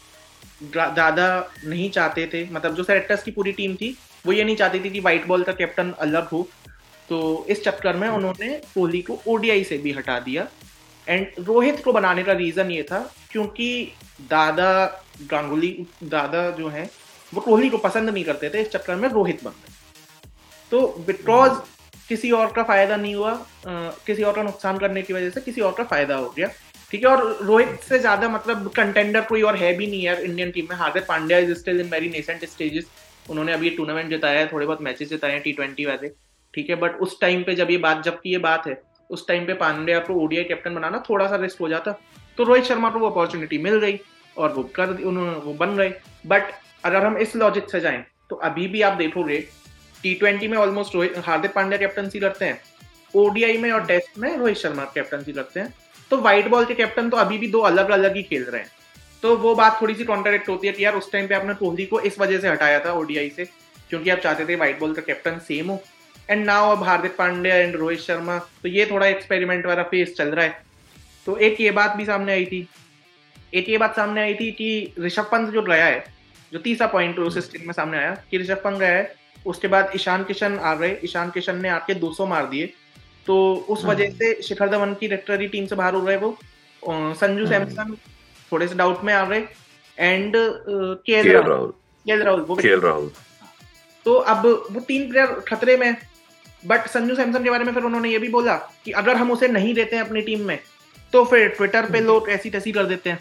दादा 0.73 1.27
नहीं 1.65 1.89
चाहते 1.89 2.25
थे। 2.33 2.43
मतलब 2.51 2.75
जो 2.75 2.83
सेलेक्टर्स 2.83 3.23
की 3.23 3.31
पूरी 3.31 3.51
टीम 3.51 3.75
थी 3.75 3.95
वो 4.25 4.33
ये 4.33 4.43
नहीं 4.43 4.55
चाहती 4.55 4.79
थी 4.79 4.89
कि 4.89 4.99
व्हाइट 4.99 5.25
बॉल 5.27 5.43
का 5.43 5.51
कैप्टन 5.53 5.91
अलग 5.99 6.27
हो। 6.27 6.47
तो 7.09 7.45
इस 7.49 7.63
चक्कर 7.63 7.95
में 7.95 8.07
उन्होंने 8.09 8.49
कोहली 8.73 9.01
को 9.01 9.19
ओडीआई 9.27 9.63
से 9.63 9.77
भी 9.77 9.91
हटा 9.91 10.19
दिया। 10.19 10.47
एंड 11.07 11.27
रोहित 11.39 11.83
को 11.83 11.93
बनाने 11.93 12.23
का 12.23 12.33
रीजन 12.33 12.71
ये 12.71 12.83
था 12.83 12.99
क्योंकि 13.31 13.69
दादा 14.29 14.85
गांगुली 15.31 15.71
दादा 16.05 16.49
जो 16.51 16.67
है 16.69 16.89
वो 17.33 17.41
कोहली 17.41 17.69
को 17.69 17.77
पसंद 17.77 18.09
नहीं 18.09 18.23
करते 18.23 18.49
थे। 18.49 18.61
इस 18.61 18.69
चक्कर 18.69 18.95
में 18.95 19.07
रोहित 19.09 19.43
बन 19.43 19.51
गए। 19.51 20.29
तो 20.71 20.87
बिकॉज़ 21.07 21.59
किसी 22.09 22.31
और 22.31 22.51
का 22.51 22.63
फ़ायदा 22.63 22.95
नहीं 22.95 23.15
हुआ 23.15 23.31
अ, 23.31 23.69
किसी 24.07 24.23
और 24.23 24.33
का 24.33 24.43
नुकसान 24.43 24.77
करने 24.77 25.01
की 25.01 25.13
वजह 25.13 25.29
से 25.29 25.41
किसी 25.41 25.61
और 25.61 25.71
का 25.71 25.83
फ़ायदा 25.83 26.15
हो 26.15 26.33
गया। 26.37 26.49
ठीक 26.91 27.03
है, 27.03 27.09
और 27.09 27.37
रोहित 27.41 27.79
से 27.83 27.99
ज़्यादा 27.99 28.29
मतलब 28.29 28.67
कंटेंडर 28.75 29.21
कोई 29.23 29.41
और 29.41 29.55
है 29.57 29.73
भी 29.77 29.87
नहीं 29.87 30.01
यार 30.01 30.19
इंडियन 30.19 30.51
टीम 30.51 30.67
में। 30.69 30.75
Hardik 30.77 31.05
Pandya 31.05 31.37
is 31.39 31.53
still 31.53 31.79
in 31.81 31.89
very 31.89 32.09
nascent 32.09 32.45
stages 32.45 32.85
उन्होंने 33.29 33.53
अभी 33.53 33.69
टूर्नामेंट 33.69 34.09
जिताया 34.09 34.39
है, 34.39 34.47
थोड़े 34.51 34.65
बहुत 34.65 34.81
मैचेस 34.81 35.09
जिताए 35.09 35.31
हैं 35.31 35.41
टी 35.41 35.51
ट्वेंटी 35.53 35.85
वाले 35.85 36.09
ठीक 36.53 36.69
है 36.69 36.75
बट 36.77 36.99
उस 36.99 37.19
टाइम 37.21 37.43
पे 37.43 37.55
जब 37.55 37.71
ये 37.71 37.77
बात 37.79 38.03
जबकि 38.03 38.29
ये 38.29 38.37
बात 38.39 38.67
है, 38.67 38.81
उस 39.09 39.27
टाइम 39.27 39.45
पे 39.45 39.53
पांड्या 39.55 39.99
को 40.01 40.13
ओडीआई 40.15 40.43
कैप्टन 40.43 40.75
बनाना 40.75 41.03
थोड़ा 41.09 41.27
सा 41.27 41.35
रिस्क 41.37 41.61
हो 41.61 41.69
जाता। 41.69 41.91
तो 42.37 42.43
रोहित 42.43 42.63
शर्मा 42.65 42.89
को 42.89 42.99
वो 42.99 43.09
अपॉर्चुनिटी 43.09 43.57
मिल 43.57 43.77
गई, 43.79 43.99
और 44.37 44.53
वो 44.53 44.63
कर, 44.75 44.89
उन्होंने, 45.01 45.31
वो 45.31 45.53
बन 45.55 45.75
गए। 45.77 45.93
बट 46.27 46.51
अगर 46.85 47.05
हम 47.05 47.17
इस 47.17 47.35
लॉजिक 47.35 47.69
से 47.69 47.79
जाएँ 47.79 48.03
तो 48.29 48.35
अभी 48.37 48.67
भी 48.67 48.81
आप 48.81 48.93
देखोगे 48.93 49.39
टी 50.03 50.13
ट्वेंटी 50.13 50.47
में 50.47 50.57
ऑलमोस्ट 50.57 50.95
रोहित, 50.95 51.17
हार्दिक 51.19 51.53
पांड्या 51.53 51.77
कैप्टनसी 51.79 52.19
करते 52.19 52.45
हैं। 52.45 52.59
ओडीआई 53.13 53.57
में 53.57 53.71
और 53.71 53.85
टेस्ट 53.85 54.17
में 54.19 54.35
रोहित 54.37 54.57
शर्मा 54.57 54.83
कैप्टनसी 54.95 55.33
करते 55.33 55.59
हैं। 55.59 55.73
तो 56.11 56.17
व्हाइट 56.17 56.47
बॉल 56.47 56.65
के 56.65 56.73
कैप्टन 56.73 57.09
तो 57.09 57.17
अभी 57.17 57.37
भी 57.37 57.47
दो 57.47 57.59
अलग 57.61 57.89
अलग 57.89 58.15
ही 58.15 58.23
खेल 58.23 58.43
रहे 58.43 58.61
हैं। 58.61 58.69
तो 59.23 59.35
वो 59.37 59.53
बात 59.55 59.81
थोड़ी 59.81 59.95
सी 59.95 60.03
कॉन्ट्राडिक्ट 60.05 60.49
होती 60.49 60.67
है 60.67 60.73
कि 60.73 60.83
यार 60.85 60.95
उस 60.95 61.11
टाइम 61.11 61.27
पे 61.27 61.35
आपने 61.35 61.53
कोहली 61.55 61.85
को 61.85 61.99
इस 62.01 62.19
वजह 62.19 62.39
से 62.39 62.49
हटाया 62.49 62.79
था 62.79 62.93
ओडीआई 62.93 63.29
से, 63.29 63.45
क्योंकि 63.89 64.09
आप 64.09 64.19
चाहते 64.19 64.45
थे 64.45 64.55
व्हाइट 64.55 64.79
बॉल 64.79 64.93
का 64.93 65.01
कैप्टन 65.01 65.39
सेम 65.47 65.69
हो। 65.69 65.81
एंड 66.29 66.45
नाउ 66.45 66.71
अब 66.71 66.83
हार्दिक 66.83 67.15
पांड्या 67.17 67.55
एंड 67.55 67.75
रोहित 67.75 67.99
शर्मा 67.99 68.37
तो 68.63 68.69
ये 68.69 68.85
थोड़ा 68.85 69.07
एक्सपेरिमेंट 69.07 69.65
वाला 69.65 69.83
फेस 69.85 70.13
चल 70.17 70.29
रहा 70.29 70.45
है। 70.45 70.61
तो 71.27 71.37
एक 71.37 71.61
ये 71.61 71.71
बात 71.71 71.95
भी 71.97 72.05
सामने 72.05 72.31
आई 72.31 72.45
थी। 72.45 72.67
एक 73.53 73.69
ये 73.69 73.77
बात 73.77 73.95
सामने 73.95 74.21
आई 74.21 74.33
थी 74.33 74.51
कि 74.51 74.93
ऋषभ 74.99 75.29
पंत 75.31 75.49
जो 75.49 75.61
गया 75.61 75.85
है, 75.85 76.03
जो 76.51 76.59
तीसरा 76.59 76.87
पॉइंट 76.87 77.19
उस 77.19 77.37
स्टिंग 77.45 77.65
में 77.65 77.73
सामने 77.73 77.97
आया, 77.97 78.11
कि 78.31 78.37
ऋषभ 78.37 78.61
पंत 78.63 78.79
गया 78.79 78.89
है, 78.89 79.15
उसके 79.45 79.67
बाद 79.67 79.91
ईशान 79.95 80.23
किशन 80.23 80.57
आ 80.59 80.73
रहे 80.73 80.95
ईशान 81.03 81.29
किशन 81.29 81.57
ने 81.57 81.69
आके 81.69 81.93
200 81.95 82.25
मार 82.25 82.45
दिए। 82.45 82.73
तो 83.27 83.65
उस 83.69 83.83
वजह 83.85 84.09
से 84.11 84.41
शिखर 84.41 84.69
धवन 84.69 84.93
की 84.93 85.07
रेक्टरी 85.07 85.47
टीम 85.47 85.65
से 85.65 85.75
बाहर 85.75 85.93
हो 85.93 86.05
रहे 86.07 86.17
वो। 86.17 86.37
संजू 87.15 87.45
सैमसन 87.47 87.95
थोड़े 88.51 88.67
से 88.67 88.75
डाउट 88.75 89.03
में 89.03 89.13
आ 89.13 89.23
गए। 89.25 89.47
एंड 89.97 90.33
के 90.35 91.23
केएल 91.23 91.31
राहुल। 91.31 91.73
राहुल। 92.05 92.41
वो 92.41 92.55
केएल 92.55 92.79
राहुल। 92.79 93.11
तो 94.05 94.13
अब 94.13 94.45
वो 94.45 94.79
तीन 94.79 95.09
प्लेयर 95.09 95.39
खतरे 95.47 95.77
में 95.77 95.95
बट 96.63 96.87
संजू 96.87 97.15
सैमसन 97.15 97.43
के 97.43 97.49
बारे 97.49 97.63
में 97.63 97.73
फिर 97.73 97.83
उन्होंने 97.83 98.09
ये 98.09 98.19
भी 98.19 98.29
बोला 98.29 98.55
कि 98.85 98.91
अगर 98.93 99.15
हम 99.15 99.31
उसे 99.31 99.47
नहीं 99.47 99.73
देते 99.73 99.95
हैं 99.95 100.03
अपनी 100.03 100.21
टीम 100.21 100.41
में 100.41 100.59
तो 101.13 101.23
फिर 101.25 101.47
ट्विटर 101.47 101.89
पे 101.91 101.99
लोग 101.99 102.29
ऐसी 102.29 102.49
तैसी 102.49 102.71
कर 102.71 102.85
देते 102.85 103.09
हैं। 103.09 103.19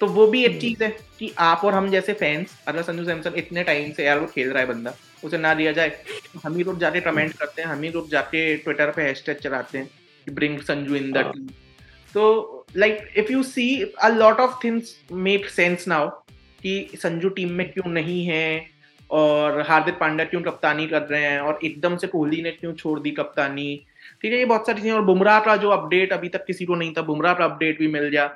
तो 0.00 0.06
वो 0.06 0.26
भी 0.26 0.44
एक 0.44 0.60
चीज़ 0.60 0.82
है 0.84 0.88
कि 1.18 1.32
आप 1.38 1.64
और 1.64 1.74
हम 1.74 1.90
जैसे 1.90 2.12
फैंस 2.12 2.56
अगर 2.68 2.82
संजू 2.82 3.04
सैमसन 3.04 3.34
इतने 3.36 3.64
टाइम 3.64 3.92
से 3.92 4.04
यार 4.04 4.18
वो 4.18 4.26
खेल 4.26 4.48
रहा 4.48 4.62
है 4.62 4.68
बंदा। 4.68 4.94
उसे 5.24 5.38
ना 5.38 5.52
दिया 5.54 5.72
जाए। 5.72 5.92
हम 6.44 6.56
ही 6.56 6.64
लोग 6.64 6.78
जाके 6.78 7.00
कमेंट 7.00 7.32
करते 7.32 7.62
हैं 7.62 7.68
हम 7.68 7.82
ही 7.82 7.88
लोग 7.88 8.08
जाके 8.10 8.56
ट्विटर 8.56 8.90
पे 8.90 9.02
हैशटैग 9.02 9.36
चलाते 9.36 9.78
हैं 9.78 9.86
कि 10.26 10.30
bring 10.30 10.58
Sanju 10.60 10.94
in 10.94 11.12
the. 11.12 11.24
Team 11.26 11.46
तो 12.14 12.66
like 12.76 13.12
if 13.16 13.32
you 13.32 13.42
see 13.42 13.66
a 13.82 14.08
lot 14.08 14.40
of 14.40 14.58
things 14.64 14.96
make 15.12 15.48
sense 15.48 15.88
now 15.88 16.08
कि 16.62 16.90
संजू 16.94 17.28
टीम 17.28 17.52
में 17.52 17.70
क्यों 17.72 17.90
नहीं 17.90 18.24
है 18.26 18.66
और 19.10 19.60
हार्दिक 19.60 19.94
पांड्या 19.94 20.26
क्यों 20.26 20.40
कप्तानी 20.42 20.86
कर 20.86 21.02
रहे 21.02 21.22
हैं 21.22 21.40
और 21.40 21.58
एकदम 21.64 21.96
से 21.96 22.06
कोहली 22.06 22.42
ने 22.42 22.50
क्यों 22.50 22.72
छोड़ 22.72 22.98
दी 23.00 23.10
कप्तानी? 23.10 23.86
ठीक 24.22 24.32
है 24.32 24.38
ये 24.38 24.44
बहुत 24.44 24.66
सारी 24.66 24.80
चीज़ें 24.82 24.94
और 24.94 25.02
बुमराह 25.02 25.40
का 25.40 25.56
जो 25.56 25.70
अपडेट 25.70 26.12
अभी 26.12 26.28
तक 26.28 26.44
किसी 26.46 26.64
को 26.64 26.74
नहीं 26.74 26.92
था 26.92 27.02
बुमराह 27.02 27.34
का 27.34 27.44
अपडेट 27.44 27.78
भी 27.78 27.88
मिल 27.88 28.08
गया। 28.08 28.26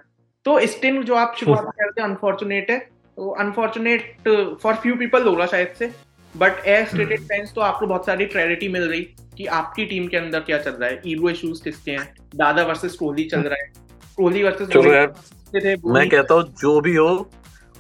तो 0.47 0.59
स्टिन 0.67 1.03
जो 1.05 1.15
आप 1.15 1.37
शुरुआत 1.41 1.65
कह 1.67 1.85
रहे 1.85 2.05
अनफॉर्चुनेट 2.05 2.71
है 2.71 2.79
तो 3.17 3.29
अनफॉर्चुनेट 3.41 4.29
फॉर 4.63 4.75
फ्यू 4.75 4.95
पीपल 4.97 5.27
होगा 5.27 5.47
शायद 5.47 5.75
से 5.79 5.91
बट 6.35 6.67
एज 6.67 6.89
स्टेटेड 6.89 7.21
फैंस 7.21 7.53
तो 7.55 7.61
आपको 7.61 7.87
बहुत 7.87 8.07
सारी 8.07 8.27
क्लैरिटी 8.27 8.69
मिल 8.69 8.89
रही 8.89 9.01
कि 9.37 9.47
आपकी 9.59 9.85
टीम 9.87 10.07
के 10.09 10.17
अंदर 10.17 10.41
क्या 10.41 10.59
चल 10.59 10.71
रहा 10.71 10.89
है। 10.91 11.01
ईगो 11.07 11.31
इश्यूज़ 11.31 11.63
किसके 11.65 11.91
हैं? 11.91 12.15
दादा 12.37 12.63
वर्सेस 12.65 12.95
कोहली 12.95 13.25
चल 13.25 13.41
रहा 13.41 13.63
है। 13.63 13.73
कोहली 14.17 14.43
वर्सेस 14.43 15.81
मैं 15.87 16.09
कहता 16.09 16.35
हूँ 16.35 16.43
जो 16.61 16.81
भी 16.81 16.95
हो 16.95 17.09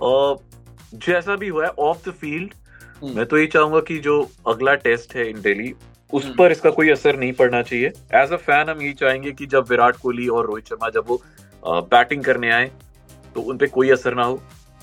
अ, 0.02 0.36
जैसा 1.06 1.36
भी 1.36 1.48
हुआ 1.48 1.64
है 1.64 1.70
ऑफ़ 1.78 2.08
द 2.08 2.12
फ़ील्ड। 2.12 2.54
मैं 3.16 3.26
तो 3.26 3.38
ये 3.38 3.46
चाहूँगा 3.46 3.80
कि 3.80 3.98
जो 3.98 4.20
अगला 4.48 4.74
टेस्ट 4.84 5.14
है 5.16 5.28
इन 5.30 5.40
दिल्ली 5.42 5.72
उस 6.12 6.24
हम्म। 6.24 6.34
पर 6.36 6.52
इसका 6.52 6.70
कोई 6.70 6.90
असर 6.90 7.16
नहीं 7.16 7.32
पड़ना 7.32 7.62
चाहिए। 7.62 7.86
एज 8.14 8.32
अ 8.32 8.36
फ़ैन 8.38 8.68
हम 8.68 8.82
ये 8.82 8.92
चाहेंगे 9.00 9.32
कि 9.32 9.46
जब 9.46 9.66
विराट 9.70 9.96
कोहली 9.96 10.28
और 10.28 10.46
रोहित 10.46 10.68
शर्मा 10.68 10.88
जब 10.90 11.04
वो 11.08 11.22
बैटिंग 11.64 12.24
करने 12.24 12.50
आए 12.50 12.70
तो 13.34 13.40
उन 13.40 13.58
पे 13.58 13.66
कोई 13.68 13.90
असर 13.90 14.14
ना 14.14 14.24
हो। 14.24 14.40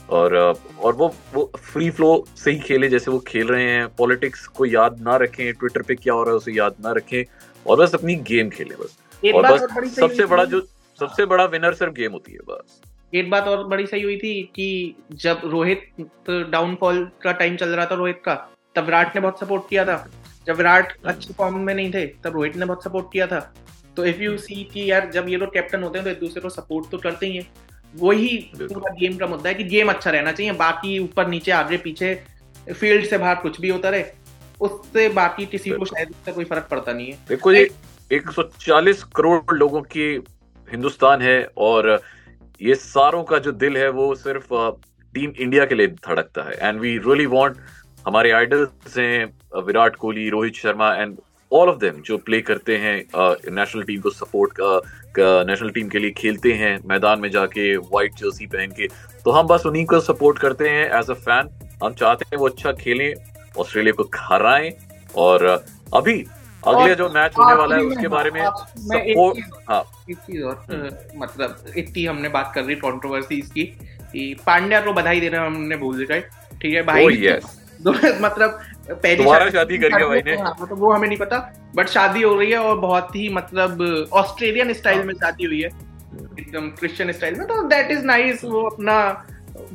और 0.09 0.35
और 0.35 0.95
वो 0.95 1.07
वो 1.33 1.51
फ्री 1.57 1.89
फ्लो 1.89 2.25
से 2.37 2.51
ही 2.51 2.59
खेले 2.59 2.87
जैसे 2.89 3.11
वो 3.11 3.19
खेल 3.27 3.47
रहे 3.47 3.63
हैं। 3.65 3.87
पॉलिटिक्स 3.95 4.45
को 4.47 4.65
याद 4.65 4.99
ना 5.01 5.15
रखें 5.17 5.53
ट्विटर 5.53 5.81
पे 5.81 5.95
क्या 5.95 6.13
हो 6.13 6.23
रहा 6.23 6.31
है 6.31 6.37
उसे 6.37 6.51
याद 6.51 6.75
ना 6.85 6.91
रखें। 6.91 7.23
और 7.65 7.77
बस 7.77 7.95
अपनी 7.95 8.15
गेम 8.27 8.49
खेले 8.49 8.75
बस। 8.75 8.97
एक 9.23 9.35
और 9.35 9.51
बस 9.51 9.95
सबसे 9.95 10.25
बड़ा 10.25 10.45
जो 10.45 10.61
सबसे 10.99 11.25
बड़ा 11.25 11.45
विनर 11.47 11.73
सिर्फ़ 11.73 11.93
गेम 11.93 12.11
होती 12.11 12.31
है 12.31 12.39
बस। 12.47 12.81
एक 13.13 13.29
बात 13.29 13.47
और 13.47 13.63
बड़ी 13.67 13.85
सही 13.87 14.01
हुई 14.01 14.17
थी 14.17 14.41
कि 14.55 14.95
जब 15.13 15.41
रोहित 15.45 15.87
डाउनफॉल 16.29 17.03
का 17.23 17.31
टाइम 17.31 17.55
चल 17.55 17.69
रहा 17.69 17.85
था 17.85 17.95
रोहित 17.95 18.21
का 18.25 18.35
तब 18.75 18.85
विराट 18.85 19.15
ने 19.15 19.21
बहुत 19.21 19.39
सपोर्ट 19.39 19.63
किया 19.69 19.85
था। 19.85 20.07
जब 20.47 20.55
विराट 20.57 20.93
अच्छे 21.05 21.33
फॉर्म 21.33 21.59
में 21.59 21.73
नहीं 21.73 21.91
थे 21.93 22.05
तब 22.23 22.33
रोहित 22.33 22.55
ने 22.55 22.65
बहुत 22.65 22.83
सपोर्ट 22.83 23.11
किया 23.13 23.27
था। 23.27 23.39
तो 23.97 24.05
इफ़ 24.05 24.21
यू 24.21 24.37
सी 24.37 24.63
कि 24.73 24.89
यार 24.91 25.09
जब 25.13 25.29
ये 25.29 25.37
लोग 25.37 25.53
कैप्टन 25.53 25.83
होते 25.83 25.99
हैं 25.99 26.05
तो 26.05 26.11
एक 26.11 26.19
दूसरे 26.19 26.41
को 26.41 26.49
सपोर्ट 26.49 26.89
तो 26.91 26.97
करते 26.99 27.25
ही 27.25 27.37
हैं। 27.37 27.47
वही 27.95 28.37
पूरा 28.53 28.93
गेम 28.95 29.17
का 29.17 29.27
मुद्दा 29.27 29.49
है 29.49 29.55
कि 29.55 29.63
गेम 29.65 29.89
अच्छा 29.89 30.11
रहना 30.11 30.31
चाहिए 30.31 30.51
बाकी 30.55 30.97
ऊपर 30.99 31.27
नीचे 31.27 31.51
आगे 31.51 31.77
पीछे 31.79 32.13
फ़ील्ड 32.69 33.05
से 33.05 33.17
बाहर 33.17 33.35
कुछ 33.37 33.59
भी 33.61 33.69
होता 33.69 33.89
रहे 33.89 34.03
उससे 34.61 35.07
बाकी 35.11 35.45
किसी 35.47 35.69
को 35.71 35.85
शायद 35.85 36.09
उससे 36.09 36.31
कोई 36.31 36.45
फ़र्क 36.45 36.67
पड़ता 36.71 36.93
नहीं 36.93 37.11
है। 37.11 37.17
देखो 37.29 37.51
ये 37.51 37.67
140 38.11 39.03
करोड़ 39.15 39.55
लोगों 39.55 39.81
की 39.91 40.07
हिंदुस्तान 40.67 41.21
है 41.21 41.43
और 41.59 41.99
ये 42.61 42.75
सारों 42.75 43.23
का 43.23 43.37
जो 43.39 43.51
दिल 43.53 43.77
है 43.77 43.89
वो 43.91 44.13
सिर्फ़ 44.15 44.53
टीम 45.13 45.33
इंडिया 45.37 45.65
के 45.65 45.75
लिए 45.75 45.87
धड़कता 45.87 46.43
है। 46.43 46.53
एंड 46.59 46.79
वी 46.79 46.97
रियली 46.97 47.25
वांट 47.27 47.57
हमारे 48.05 48.31
आइडल्स 48.31 48.97
हैं 48.97 49.63
Virat 49.65 49.95
Kohli 49.95 50.29
Rohit 50.29 50.55
Sharma 50.55 50.93
and 50.95 51.17
all 51.51 51.69
of 51.69 51.77
them 51.77 52.01
जो 52.01 52.17
प्ले 52.17 52.41
करते 52.41 52.77
हैं 52.77 52.95
नेशनल 53.51 53.83
टीम 53.83 54.01
को 54.01 54.09
सपोर्ट 54.09 54.59
नेशनल 55.47 55.69
टीम 55.69 55.89
के 55.89 55.99
लिए 55.99 56.11
खेलते 56.11 56.53
हैं 56.53 56.77
मैदान 56.85 57.19
में 57.19 57.29
जाके 57.31 57.75
व्हाइट 57.77 58.15
जर्सी 58.15 58.45
पहन 58.47 58.71
के 58.71 58.87
तो 59.25 59.31
हम 59.31 59.47
बस 59.47 59.65
उन्हीं 59.65 59.85
को 59.85 59.99
सपोर्ट 59.99 60.39
करते 60.39 60.69
हैं 60.69 60.85
एज 60.99 61.09
अ 61.09 61.19
फ़ैन 61.25 61.49
हम 61.83 61.93
चाहते 61.93 62.25
हैं 62.25 62.37
वो 62.37 62.47
अच्छा 62.47 62.71
खेलें 62.71 63.13
ऑस्ट्रेलिया 63.59 63.93
को 63.93 64.09
हराएँ 64.17 64.71
और 65.15 65.45
अभी 65.93 66.23
अगले 66.67 66.95
जो 66.95 67.09
मैच 67.09 67.37
होने 67.37 67.53
वाला 67.55 67.75
है 67.75 67.81
उसके 67.81 68.07
बारे 68.07 68.31
में 68.31 68.41
सपोर्ट 68.41 69.39
हाँ। 69.69 69.81
और 70.43 70.89
मतलब 71.15 71.73
इतनी 71.77 72.05
हमने 72.05 72.29
बात 72.29 72.51
कर 72.55 72.63
रही 72.63 72.75
कंट्रोवर्सीज 72.75 73.49
की 73.51 73.63
कि 74.11 74.35
पांड्या 74.45 74.81
को 74.81 74.93
बधाई 74.93 75.19
देना 75.19 75.45
हमने 75.45 75.77
भूल 75.77 76.03
गए 76.03 76.21
ठीक 76.61 76.73
है 76.73 76.83
भाई? 76.83 77.05
Oh, 77.05 77.11
yes. 77.23 77.57
मतलब 78.21 78.59
पहली 78.93 79.23
दोबारा 79.23 79.49
शादी 79.49 79.77
करी 79.77 80.01
है 80.01 80.07
भाई 80.07 80.21
ने। 80.25 80.35
मतलब 80.35 80.77
वो 80.79 80.91
हमें 80.91 81.07
नहीं 81.07 81.17
पता 81.17 81.37
बट 81.75 81.87
शादी 81.89 82.21
हो 82.21 82.33
रही 82.35 82.51
है 82.51 82.57
और 82.59 82.77
बहुत 82.79 83.15
ही 83.15 83.27
मतलब 83.33 83.81
ऑस्ट्रेलियन 84.13 84.73
स्टाइल 84.73 85.03
में 85.03 85.13
शादी 85.15 85.45
हुई 85.45 85.61
है। 85.61 85.69
एकदम 86.39 86.69
क्रिश्चियन 86.79 87.11
स्टाइल 87.11 87.35
में 87.35 87.47
तो 87.47 87.61
दैट 87.69 87.91
इज़ 87.91 88.05
नाइस 88.05 88.43
वो 88.45 88.61
अपना 88.69 88.97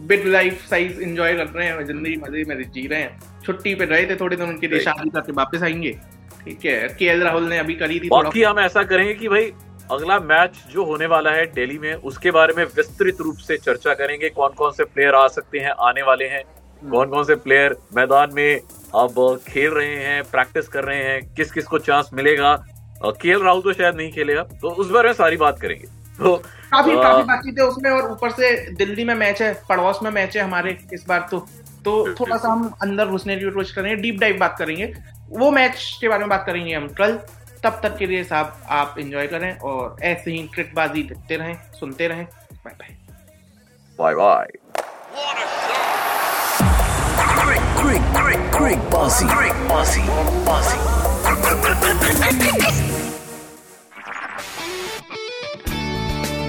बिग 0.08 0.26
लाइफ 0.26 0.66
साइज़ 0.70 1.00
एंजॉय 1.02 1.35
कर 1.35 1.46
रहे 1.46 1.66
हैं 1.66 1.85
ज़िंदगी 1.87 2.16
मज़े 2.16 2.44
में 2.44 2.62
जी 2.62 2.87
रहे 2.87 3.00
हैं। 3.00 3.40
छुट्टी 3.44 3.75
पे 3.75 3.85
रहे 3.85 4.06
थे 4.06 4.16
थोड़े 4.16 4.37
दिन 4.37 4.49
उनकी 4.49 4.68
Right. 4.68 4.85
शादी 4.85 5.11
करके 5.11 5.32
वापस 5.32 5.62
आएँगे। 5.62 5.92
ठीक 6.44 6.64
है 6.64 6.88
के 6.99 7.04
एल 7.04 7.23
राहुल 7.23 7.49
ने 7.49 7.58
अभी 7.58 7.75
करी 7.75 8.00
थी 8.00 8.08
बाकी 8.08 8.42
हम 8.42 8.58
ऐसा 8.61 8.82
करेंगे 8.82 9.14
कि 9.14 9.28
भाई 9.28 9.52
अगला 9.92 10.18
मैच 10.20 10.56
जो 10.73 10.85
होने 10.85 11.06
वाला 11.06 11.30
है 11.30 11.46
दिल्ली 11.52 11.78
में 11.78 11.94
उसके 12.11 12.30
बारे 12.30 12.54
में 12.56 12.64
विस्तृत 12.66 13.20
रूप 13.20 13.37
से 13.38 13.56
चर्चा 13.56 13.94
करेंगे 13.94 14.28
कौन 14.28 14.52
कौन 14.56 14.73
से 14.73 14.85
प्लेयर 14.85 15.14
आ 15.14 15.26
सकते 15.28 15.58
हैं 15.58 15.73
आने 15.88 16.02
वाले 16.02 16.25
हैं 16.25 16.42
कौन 16.82 17.08
कौन 17.08 17.25
से 17.25 17.35
प्लेयर 17.44 17.76
मैदान 17.96 18.30
में 18.35 18.61
अब 18.95 19.40
खेल 19.49 19.71
रहे 19.71 19.97
हैं 19.97 20.23
प्रैक्टिस 20.25 20.69
कर 20.69 20.85
रहे 20.85 21.02
हैं 21.05 21.21
किस 21.35 21.52
किस 21.52 21.66
को 21.66 21.78
चांस 21.81 22.11
मिलेगा? 22.14 22.55
के 22.97 23.33
राहुल 23.45 23.61
तो 23.62 23.73
शायद 23.73 23.97
नहीं 23.97 24.12
खेलेगा 24.12 24.43
तो 24.61 24.69
उस 24.71 24.90
बारे 24.90 25.09
में 25.09 25.14
सारी 25.14 25.37
बात 25.37 25.61
करेंगे। 25.61 25.87
तो 26.19 26.37
काफ़ी 26.37 26.93
आ, 26.93 27.02
काफ़ी 27.02 27.23
बातचीत 27.23 27.59
है 27.59 27.64
उसमें 27.64 27.90
और 27.90 28.11
ऊपर 28.12 28.31
से 28.31 28.50
दिल्ली 28.75 29.05
में 29.05 29.14
मैच 29.14 29.43
है 29.43 29.52
पड़ोस 29.69 29.99
में 30.02 30.11
मैच 30.11 30.37
है 30.37 30.43
हमारे 30.43 30.78
इस 30.93 31.05
बार 31.09 31.26
तो। 31.31 31.38
तो 31.85 32.14
थोड़ा 32.14 32.37
सा 32.37 32.49
हम 32.49 32.69
अंदर 32.83 33.07
घुसने 33.07 33.37
की 33.37 33.50
कोशिश 33.50 33.75
करेंगे 33.75 34.02
डीप 34.02 34.21
डाइव 34.21 34.38
बात 34.38 34.57
करेंगे। 34.59 34.93
वो 35.31 35.50
मैच 35.50 35.99
के 36.00 36.09
बारे 36.09 36.21
में 36.21 36.28
बात 36.28 36.45
करेंगे 36.47 36.75
हम 36.75 36.88
कल। 36.99 37.19
तब 37.64 37.81
तक 37.83 37.97
के 37.99 38.07
लिए 38.07 38.25
साहब 38.25 38.61
आप 38.71 38.95
एंजॉय 38.99 39.26
करें 39.26 39.59
और 39.59 39.97
ऐसे 40.02 40.31
ही 40.31 40.49
ट्रिकबाजी 40.55 41.02
देखते 41.02 41.37
रहें 41.37 41.57
सुनते 41.73 42.09
रहें। 42.09 42.25
Bye 42.25 42.75
bye 42.75 42.97
bye 43.99 44.14
bye 44.14 44.47
Bossy. 49.07 49.25
Bossy. 49.69 50.02
Bossy. 50.45 50.78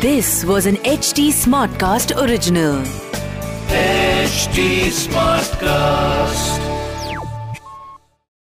This 0.01 0.44
was 0.44 0.65
an 0.65 0.77
HD 0.77 1.29
Smartcast 1.29 2.15
original. 2.20 2.82
HD 3.67 4.89
Smartcast. 4.89 6.76